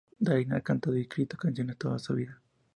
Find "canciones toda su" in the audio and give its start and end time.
1.37-2.15